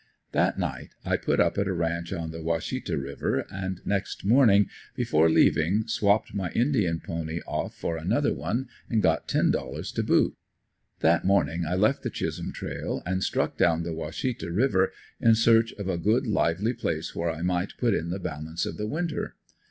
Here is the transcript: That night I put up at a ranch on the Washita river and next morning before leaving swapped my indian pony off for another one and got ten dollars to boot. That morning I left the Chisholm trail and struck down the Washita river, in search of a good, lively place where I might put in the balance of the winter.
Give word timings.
That 0.31 0.57
night 0.57 0.95
I 1.05 1.15
put 1.15 1.39
up 1.39 1.59
at 1.59 1.67
a 1.67 1.73
ranch 1.73 2.11
on 2.11 2.31
the 2.31 2.41
Washita 2.41 2.97
river 2.97 3.45
and 3.51 3.81
next 3.85 4.25
morning 4.25 4.67
before 4.95 5.29
leaving 5.29 5.87
swapped 5.87 6.33
my 6.33 6.49
indian 6.53 6.99
pony 6.99 7.39
off 7.41 7.75
for 7.75 7.97
another 7.97 8.33
one 8.33 8.67
and 8.89 9.03
got 9.03 9.27
ten 9.27 9.51
dollars 9.51 9.91
to 9.91 10.01
boot. 10.01 10.35
That 11.01 11.23
morning 11.23 11.65
I 11.67 11.75
left 11.75 12.01
the 12.01 12.09
Chisholm 12.09 12.51
trail 12.51 13.03
and 13.05 13.23
struck 13.23 13.57
down 13.59 13.83
the 13.83 13.93
Washita 13.93 14.51
river, 14.51 14.91
in 15.19 15.35
search 15.35 15.71
of 15.73 15.87
a 15.87 15.99
good, 15.99 16.25
lively 16.25 16.73
place 16.73 17.15
where 17.15 17.29
I 17.29 17.43
might 17.43 17.77
put 17.77 17.93
in 17.93 18.09
the 18.09 18.17
balance 18.17 18.65
of 18.65 18.77
the 18.77 18.87
winter. 18.87 19.35